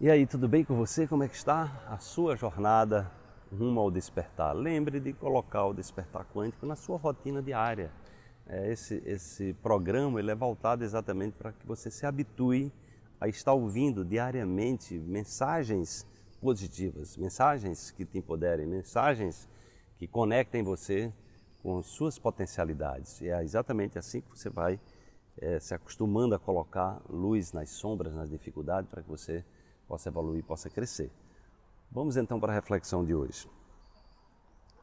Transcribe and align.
E 0.00 0.08
aí, 0.08 0.28
tudo 0.28 0.46
bem 0.46 0.64
com 0.64 0.76
você? 0.76 1.08
Como 1.08 1.24
é 1.24 1.28
que 1.28 1.34
está 1.34 1.84
a 1.88 1.98
sua 1.98 2.36
jornada 2.36 3.10
rumo 3.50 3.80
ao 3.80 3.90
despertar? 3.90 4.54
Lembre 4.54 5.00
de 5.00 5.12
colocar 5.12 5.66
o 5.66 5.74
despertar 5.74 6.24
quântico 6.32 6.64
na 6.66 6.76
sua 6.76 6.96
rotina 6.96 7.42
diária. 7.42 7.90
É, 8.46 8.70
esse, 8.70 9.02
esse 9.04 9.54
programa 9.54 10.20
ele 10.20 10.30
é 10.30 10.36
voltado 10.36 10.84
exatamente 10.84 11.32
para 11.32 11.50
que 11.50 11.66
você 11.66 11.90
se 11.90 12.06
habitue 12.06 12.72
a 13.20 13.26
estar 13.26 13.52
ouvindo 13.54 14.04
diariamente 14.04 14.96
mensagens 14.96 16.06
positivas, 16.40 17.16
mensagens 17.16 17.90
que 17.90 18.04
te 18.04 18.18
empoderem, 18.18 18.68
mensagens 18.68 19.48
que 19.98 20.06
conectem 20.06 20.62
você 20.62 21.12
com 21.60 21.82
suas 21.82 22.20
potencialidades. 22.20 23.20
E 23.20 23.30
é 23.30 23.42
exatamente 23.42 23.98
assim 23.98 24.20
que 24.20 24.30
você 24.30 24.48
vai 24.48 24.78
é, 25.38 25.58
se 25.58 25.74
acostumando 25.74 26.36
a 26.36 26.38
colocar 26.38 27.02
luz 27.10 27.52
nas 27.52 27.70
sombras, 27.70 28.14
nas 28.14 28.30
dificuldades, 28.30 28.88
para 28.88 29.02
que 29.02 29.08
você 29.08 29.44
possa 29.88 30.10
evoluir, 30.10 30.44
possa 30.44 30.68
crescer. 30.68 31.10
Vamos 31.90 32.16
então 32.16 32.38
para 32.38 32.52
a 32.52 32.54
reflexão 32.54 33.04
de 33.04 33.14
hoje. 33.14 33.48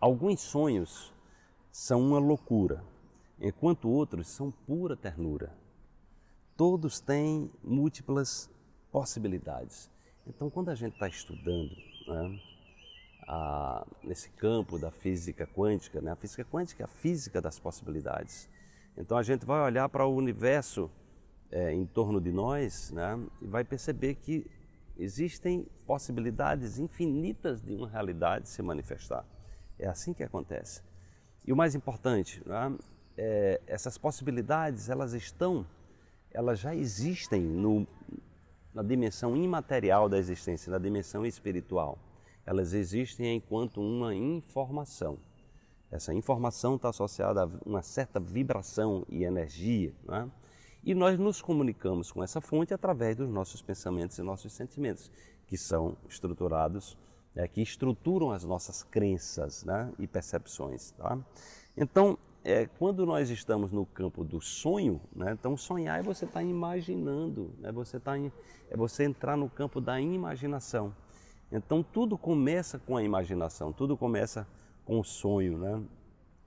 Alguns 0.00 0.40
sonhos 0.40 1.14
são 1.70 2.00
uma 2.00 2.18
loucura, 2.18 2.84
enquanto 3.40 3.88
outros 3.88 4.28
são 4.28 4.50
pura 4.50 4.96
ternura. 4.96 5.56
Todos 6.56 7.00
têm 7.00 7.50
múltiplas 7.62 8.50
possibilidades. 8.90 9.88
Então, 10.26 10.50
quando 10.50 10.70
a 10.70 10.74
gente 10.74 10.94
está 10.94 11.08
estudando 11.08 11.70
né, 12.06 12.40
a, 13.28 13.86
nesse 14.02 14.28
campo 14.30 14.78
da 14.78 14.90
física 14.90 15.46
quântica, 15.46 16.00
né, 16.00 16.10
a 16.10 16.16
física 16.16 16.44
quântica 16.44 16.82
é 16.82 16.84
a 16.84 16.88
física 16.88 17.40
das 17.40 17.58
possibilidades. 17.58 18.48
Então, 18.96 19.16
a 19.16 19.22
gente 19.22 19.46
vai 19.46 19.60
olhar 19.60 19.88
para 19.88 20.04
o 20.04 20.14
universo 20.14 20.90
é, 21.50 21.72
em 21.72 21.86
torno 21.86 22.20
de 22.20 22.32
nós 22.32 22.90
né, 22.90 23.18
e 23.40 23.46
vai 23.46 23.62
perceber 23.64 24.16
que 24.16 24.44
existem 24.98 25.66
possibilidades 25.86 26.78
infinitas 26.78 27.62
de 27.62 27.72
uma 27.74 27.88
realidade 27.88 28.48
se 28.48 28.60
manifestar. 28.60 29.24
É 29.78 29.86
assim 29.86 30.12
que 30.12 30.24
acontece. 30.24 30.82
E 31.46 31.52
o 31.52 31.56
mais 31.56 31.74
importante, 31.74 32.42
né, 32.44 32.76
é, 33.16 33.60
essas 33.66 33.96
possibilidades, 33.96 34.88
elas 34.88 35.12
estão, 35.12 35.64
elas 36.30 36.58
já 36.58 36.74
existem 36.74 37.40
no, 37.40 37.86
na 38.74 38.82
dimensão 38.82 39.36
imaterial 39.36 40.08
da 40.08 40.18
existência, 40.18 40.70
na 40.70 40.78
dimensão 40.78 41.24
espiritual. 41.24 41.98
Elas 42.44 42.72
existem 42.72 43.36
enquanto 43.36 43.80
uma 43.80 44.14
informação. 44.14 45.18
Essa 45.90 46.12
informação 46.12 46.76
está 46.76 46.90
associada 46.90 47.44
a 47.44 47.48
uma 47.64 47.82
certa 47.82 48.20
vibração 48.20 49.06
e 49.08 49.24
energia. 49.24 49.94
Né? 50.06 50.30
E 50.88 50.94
nós 50.94 51.18
nos 51.18 51.42
comunicamos 51.42 52.10
com 52.10 52.24
essa 52.24 52.40
fonte 52.40 52.72
através 52.72 53.14
dos 53.14 53.28
nossos 53.28 53.60
pensamentos 53.60 54.18
e 54.18 54.22
nossos 54.22 54.54
sentimentos, 54.54 55.12
que 55.46 55.54
são 55.54 55.98
estruturados, 56.08 56.96
é, 57.36 57.46
que 57.46 57.60
estruturam 57.60 58.30
as 58.30 58.42
nossas 58.42 58.82
crenças 58.84 59.64
né? 59.64 59.92
e 59.98 60.06
percepções. 60.06 60.92
Tá? 60.92 61.18
Então, 61.76 62.16
é, 62.42 62.64
quando 62.78 63.04
nós 63.04 63.28
estamos 63.28 63.70
no 63.70 63.84
campo 63.84 64.24
do 64.24 64.40
sonho, 64.40 64.98
né, 65.14 65.36
então 65.38 65.58
sonhar 65.58 66.00
é 66.00 66.02
você 66.02 66.24
estar 66.24 66.40
tá 66.40 66.42
imaginando, 66.42 67.52
né, 67.58 67.70
você 67.70 68.00
tá 68.00 68.16
é 68.16 68.74
você 68.74 69.04
entrar 69.04 69.36
no 69.36 69.50
campo 69.50 69.82
da 69.82 70.00
imaginação. 70.00 70.96
Então 71.52 71.82
tudo 71.82 72.16
começa 72.16 72.78
com 72.78 72.96
a 72.96 73.02
imaginação, 73.02 73.74
tudo 73.74 73.94
começa 73.94 74.48
com 74.86 74.98
o 74.98 75.04
sonho. 75.04 75.58
Né? 75.58 75.82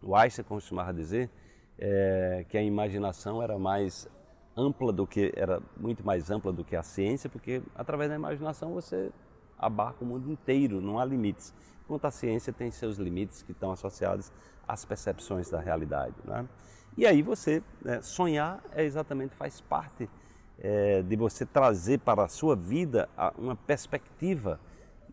O 0.00 0.14
Einstein 0.14 0.44
costumava 0.44 0.94
dizer 0.94 1.28
é, 1.76 2.46
que 2.48 2.56
a 2.56 2.62
imaginação 2.62 3.42
era 3.42 3.58
mais 3.58 4.08
ampla 4.58 4.92
do 4.92 5.06
que 5.06 5.32
era 5.36 5.62
muito 5.76 6.04
mais 6.04 6.30
ampla 6.30 6.52
do 6.52 6.64
que 6.64 6.74
a 6.74 6.82
ciência, 6.82 7.30
porque 7.30 7.62
através 7.74 8.10
da 8.10 8.16
imaginação 8.16 8.72
você 8.72 9.10
abarca 9.56 10.04
o 10.04 10.06
mundo 10.06 10.30
inteiro, 10.30 10.80
não 10.80 10.98
há 10.98 11.04
limites. 11.04 11.54
Enquanto 11.84 12.04
a 12.04 12.10
ciência 12.10 12.52
tem 12.52 12.70
seus 12.70 12.98
limites 12.98 13.42
que 13.42 13.52
estão 13.52 13.70
associados 13.70 14.32
às 14.66 14.84
percepções 14.84 15.48
da 15.48 15.60
realidade. 15.60 16.14
Né? 16.24 16.46
E 16.96 17.06
aí 17.06 17.22
você 17.22 17.62
né, 17.82 18.02
sonhar 18.02 18.62
é 18.72 18.84
exatamente 18.84 19.34
faz 19.36 19.60
parte 19.60 20.10
é, 20.58 21.02
de 21.02 21.16
você 21.16 21.46
trazer 21.46 22.00
para 22.00 22.24
a 22.24 22.28
sua 22.28 22.56
vida 22.56 23.08
uma 23.38 23.54
perspectiva 23.54 24.60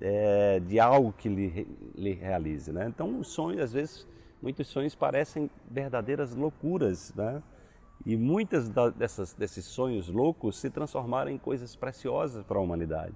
é, 0.00 0.58
de 0.60 0.80
algo 0.80 1.12
que 1.12 1.28
lhe, 1.28 1.68
lhe 1.94 2.12
realize. 2.12 2.72
Né? 2.72 2.86
Então 2.88 3.20
os 3.20 3.28
sonhos, 3.28 3.60
às 3.60 3.72
vezes, 3.72 4.06
muitos 4.42 4.66
sonhos 4.66 4.94
parecem 4.94 5.50
verdadeiras 5.70 6.34
loucuras, 6.34 7.12
né? 7.14 7.42
E 8.06 8.16
muitas 8.16 8.68
dessas, 8.96 9.32
desses 9.32 9.64
sonhos 9.64 10.08
loucos 10.08 10.58
se 10.58 10.68
transformaram 10.68 11.30
em 11.30 11.38
coisas 11.38 11.74
preciosas 11.74 12.44
para 12.44 12.58
a 12.58 12.60
humanidade. 12.60 13.14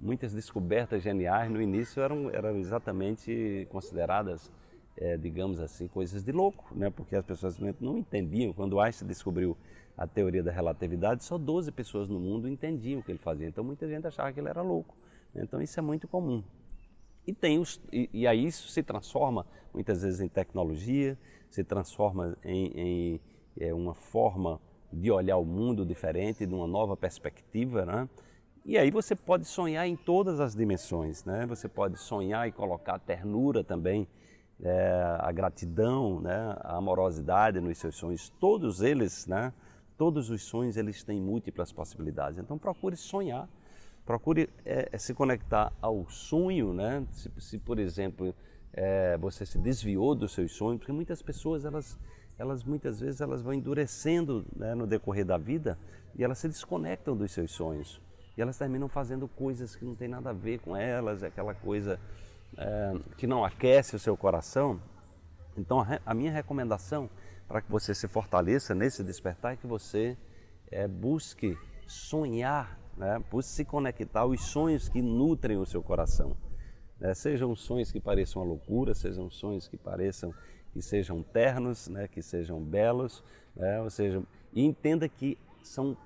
Muitas 0.00 0.32
descobertas 0.32 1.02
geniais 1.02 1.50
no 1.50 1.62
início 1.62 2.02
eram, 2.02 2.30
eram 2.30 2.56
exatamente 2.56 3.66
consideradas, 3.70 4.50
é, 4.96 5.16
digamos 5.16 5.60
assim, 5.60 5.86
coisas 5.86 6.24
de 6.24 6.32
louco, 6.32 6.66
né? 6.74 6.90
porque 6.90 7.14
as 7.14 7.24
pessoas 7.24 7.58
não 7.80 7.96
entendiam. 7.96 8.52
Quando 8.52 8.80
Einstein 8.80 9.06
descobriu 9.06 9.56
a 9.96 10.06
teoria 10.06 10.42
da 10.42 10.50
relatividade, 10.50 11.24
só 11.24 11.38
12 11.38 11.72
pessoas 11.72 12.08
no 12.08 12.18
mundo 12.18 12.48
entendiam 12.48 13.00
o 13.00 13.02
que 13.02 13.12
ele 13.12 13.18
fazia. 13.18 13.46
Então 13.46 13.64
muita 13.64 13.88
gente 13.88 14.06
achava 14.06 14.32
que 14.32 14.40
ele 14.40 14.48
era 14.48 14.60
louco. 14.60 14.94
Então 15.34 15.62
isso 15.62 15.78
é 15.78 15.82
muito 15.82 16.06
comum. 16.08 16.42
E, 17.26 17.32
tem 17.32 17.58
os, 17.58 17.80
e, 17.92 18.08
e 18.12 18.26
aí 18.26 18.44
isso 18.44 18.68
se 18.68 18.82
transforma 18.82 19.46
muitas 19.72 20.02
vezes 20.02 20.20
em 20.20 20.28
tecnologia, 20.28 21.18
se 21.50 21.64
transforma 21.64 22.36
em, 22.44 22.66
em 22.74 23.20
é 23.58 23.72
uma 23.72 23.94
forma 23.94 24.60
de 24.92 25.10
olhar 25.10 25.36
o 25.36 25.44
mundo 25.44 25.84
diferente, 25.84 26.46
de 26.46 26.54
uma 26.54 26.66
nova 26.66 26.96
perspectiva, 26.96 27.84
né? 27.84 28.08
E 28.64 28.76
aí 28.76 28.90
você 28.90 29.14
pode 29.14 29.44
sonhar 29.44 29.86
em 29.86 29.94
todas 29.94 30.40
as 30.40 30.54
dimensões, 30.54 31.24
né? 31.24 31.46
Você 31.46 31.68
pode 31.68 31.98
sonhar 31.98 32.48
e 32.48 32.52
colocar 32.52 32.96
a 32.96 32.98
ternura 32.98 33.62
também, 33.62 34.08
é, 34.60 35.16
a 35.20 35.30
gratidão, 35.30 36.20
né? 36.20 36.56
A 36.60 36.76
amorosidade 36.76 37.60
nos 37.60 37.78
seus 37.78 37.94
sonhos. 37.94 38.28
Todos 38.40 38.82
eles, 38.82 39.26
né? 39.26 39.52
Todos 39.96 40.30
os 40.30 40.42
sonhos 40.42 40.76
eles 40.76 41.04
têm 41.04 41.20
múltiplas 41.20 41.72
possibilidades. 41.72 42.38
Então 42.38 42.58
procure 42.58 42.96
sonhar, 42.96 43.48
procure 44.04 44.50
é, 44.64 44.88
é 44.90 44.98
se 44.98 45.14
conectar 45.14 45.72
ao 45.80 46.08
sonho, 46.10 46.74
né? 46.74 47.06
Se, 47.12 47.30
se 47.38 47.58
por 47.58 47.78
exemplo 47.78 48.34
é, 48.72 49.16
você 49.16 49.46
se 49.46 49.58
desviou 49.58 50.14
dos 50.14 50.32
seus 50.32 50.52
sonhos, 50.52 50.78
porque 50.78 50.92
muitas 50.92 51.22
pessoas 51.22 51.64
elas 51.64 51.98
elas 52.38 52.64
muitas 52.64 53.00
vezes 53.00 53.20
elas 53.20 53.42
vão 53.42 53.54
endurecendo 53.54 54.44
né, 54.54 54.74
no 54.74 54.86
decorrer 54.86 55.24
da 55.24 55.38
vida 55.38 55.78
e 56.14 56.22
elas 56.22 56.38
se 56.38 56.48
desconectam 56.48 57.16
dos 57.16 57.32
seus 57.32 57.50
sonhos 57.50 58.00
e 58.36 58.42
elas 58.42 58.58
terminam 58.58 58.88
fazendo 58.88 59.26
coisas 59.26 59.74
que 59.74 59.84
não 59.84 59.94
tem 59.94 60.08
nada 60.08 60.30
a 60.30 60.32
ver 60.32 60.60
com 60.60 60.76
elas, 60.76 61.22
aquela 61.22 61.54
coisa 61.54 61.98
é, 62.56 62.94
que 63.16 63.26
não 63.26 63.44
aquece 63.44 63.96
o 63.96 63.98
seu 63.98 64.16
coração. 64.16 64.80
Então 65.56 65.80
a, 65.80 66.00
a 66.04 66.12
minha 66.12 66.30
recomendação 66.30 67.08
para 67.48 67.62
que 67.62 67.70
você 67.70 67.94
se 67.94 68.06
fortaleça 68.06 68.74
nesse 68.74 69.02
despertar 69.02 69.54
é 69.54 69.56
que 69.56 69.66
você 69.66 70.18
é, 70.70 70.86
busque 70.86 71.56
sonhar, 71.86 72.78
né, 72.96 73.22
busque 73.30 73.52
se 73.52 73.64
conectar 73.64 74.20
aos 74.20 74.42
sonhos 74.44 74.88
que 74.88 75.00
nutrem 75.00 75.56
o 75.56 75.64
seu 75.64 75.82
coração. 75.82 76.36
Né, 77.00 77.14
sejam 77.14 77.54
sonhos 77.54 77.90
que 77.90 78.00
pareçam 78.00 78.42
uma 78.42 78.48
loucura, 78.48 78.94
sejam 78.94 79.30
sonhos 79.30 79.66
que 79.66 79.78
pareçam 79.78 80.34
que 80.76 80.82
sejam 80.82 81.22
ternos, 81.22 81.88
né, 81.88 82.06
que 82.06 82.20
sejam 82.20 82.60
belos, 82.60 83.24
né, 83.56 83.80
ou 83.80 83.88
seja, 83.88 84.22
e 84.52 84.62
entenda 84.62 85.08
que 85.08 85.38
são 85.62 85.96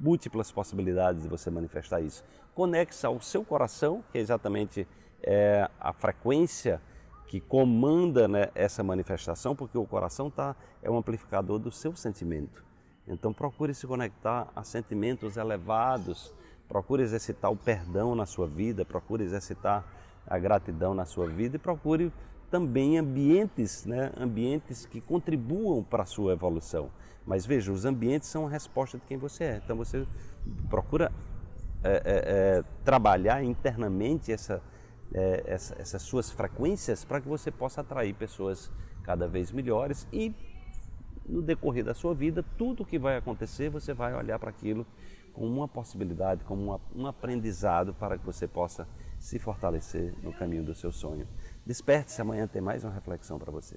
múltiplas 0.00 0.50
possibilidades 0.50 1.22
de 1.22 1.28
você 1.28 1.48
manifestar 1.48 2.00
isso. 2.00 2.24
Conecte-se 2.52 3.06
ao 3.06 3.20
seu 3.20 3.44
coração, 3.44 4.02
que 4.10 4.18
é 4.18 4.20
exatamente 4.20 4.86
é, 5.22 5.70
a 5.78 5.92
frequência 5.92 6.82
que 7.28 7.40
comanda 7.40 8.26
né, 8.26 8.50
essa 8.52 8.82
manifestação, 8.82 9.54
porque 9.54 9.78
o 9.78 9.86
coração 9.86 10.28
tá, 10.28 10.56
é 10.82 10.90
um 10.90 10.96
amplificador 10.96 11.60
do 11.60 11.70
seu 11.70 11.94
sentimento. 11.94 12.64
Então 13.06 13.32
procure 13.32 13.74
se 13.74 13.86
conectar 13.86 14.48
a 14.56 14.64
sentimentos 14.64 15.36
elevados, 15.36 16.34
procure 16.66 17.04
exercitar 17.04 17.52
o 17.52 17.56
perdão 17.56 18.16
na 18.16 18.26
sua 18.26 18.48
vida, 18.48 18.84
procure 18.84 19.22
exercitar 19.22 19.84
a 20.26 20.36
gratidão 20.36 20.94
na 20.94 21.04
sua 21.04 21.28
vida 21.28 21.54
e 21.54 21.60
procure 21.60 22.12
também 22.50 22.98
ambientes, 22.98 23.84
né, 23.84 24.12
ambientes 24.16 24.86
que 24.86 25.00
contribuam 25.00 25.82
para 25.82 26.02
a 26.02 26.06
sua 26.06 26.32
evolução. 26.32 26.90
Mas 27.26 27.44
veja, 27.44 27.72
os 27.72 27.84
ambientes 27.84 28.28
são 28.28 28.46
a 28.46 28.50
resposta 28.50 28.98
de 28.98 29.04
quem 29.04 29.16
você 29.16 29.44
é. 29.44 29.60
Então 29.64 29.76
você 29.76 30.06
procura 30.70 31.10
é, 31.82 31.88
é, 31.88 32.00
é, 32.04 32.64
trabalhar 32.84 33.42
internamente 33.42 34.32
essa, 34.32 34.62
é, 35.12 35.42
essa, 35.46 35.76
essas 35.80 36.02
suas 36.02 36.30
frequências 36.30 37.04
para 37.04 37.20
que 37.20 37.28
você 37.28 37.50
possa 37.50 37.80
atrair 37.80 38.14
pessoas 38.14 38.70
cada 39.02 39.28
vez 39.28 39.52
melhores 39.52 40.06
e 40.12 40.34
no 41.28 41.42
decorrer 41.42 41.84
da 41.84 41.94
sua 41.94 42.14
vida, 42.14 42.44
tudo 42.56 42.84
que 42.84 42.98
vai 42.98 43.16
acontecer, 43.16 43.68
você 43.68 43.92
vai 43.92 44.14
olhar 44.14 44.38
para 44.38 44.50
aquilo 44.50 44.86
como 45.32 45.48
uma 45.48 45.68
possibilidade, 45.68 46.44
como 46.44 46.80
um 46.94 47.06
aprendizado 47.06 47.92
para 47.92 48.16
que 48.16 48.24
você 48.24 48.48
possa 48.48 48.88
se 49.18 49.38
fortalecer 49.38 50.14
no 50.22 50.32
caminho 50.32 50.64
do 50.64 50.74
seu 50.74 50.90
sonho. 50.90 51.26
Desperte-se, 51.66 52.20
amanhã 52.20 52.46
tem 52.46 52.62
mais 52.62 52.84
uma 52.84 52.92
reflexão 52.92 53.40
para 53.40 53.50
você. 53.50 53.76